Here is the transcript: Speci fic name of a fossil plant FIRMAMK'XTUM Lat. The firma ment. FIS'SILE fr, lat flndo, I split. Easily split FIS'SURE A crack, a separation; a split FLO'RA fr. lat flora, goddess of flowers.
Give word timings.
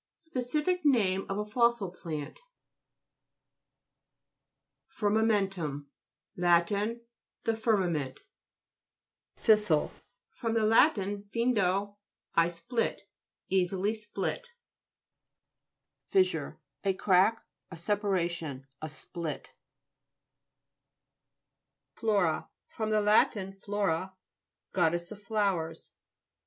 Speci 0.17 0.63
fic 0.63 0.79
name 0.83 1.27
of 1.29 1.37
a 1.37 1.45
fossil 1.45 1.91
plant 1.91 2.39
FIRMAMK'XTUM 4.99 5.85
Lat. 6.37 6.67
The 7.43 7.55
firma 7.55 7.87
ment. 7.87 8.19
FIS'SILE 9.37 9.91
fr, 10.31 10.49
lat 10.49 10.95
flndo, 10.95 11.97
I 12.33 12.47
split. 12.47 13.03
Easily 13.49 13.93
split 13.93 14.47
FIS'SURE 16.09 16.57
A 16.83 16.93
crack, 16.95 17.45
a 17.69 17.77
separation; 17.77 18.65
a 18.81 18.89
split 18.89 19.51
FLO'RA 21.93 22.49
fr. 22.65 22.85
lat 22.85 23.35
flora, 23.61 24.15
goddess 24.73 25.11
of 25.11 25.21
flowers. 25.21 25.91